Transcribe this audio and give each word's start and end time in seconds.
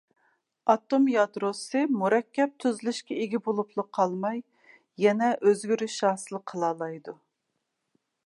ئاتوم 0.73 1.03
يادروسى 1.09 1.81
مۇرەككەپ 1.97 2.55
تۈزۈلۈشكە 2.63 3.19
ئىگە 3.25 3.41
بولۇپلا 3.49 3.85
قالماي، 3.99 4.41
يەنە 5.05 5.29
ئۆزگىرىش 5.49 5.99
ھاسىل 6.09 6.41
قىلالايدۇ. 6.53 7.17